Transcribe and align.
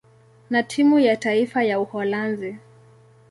na 0.49 0.63
timu 0.63 0.99
ya 0.99 1.17
taifa 1.17 1.63
ya 1.63 1.79
Uholanzi. 1.79 2.57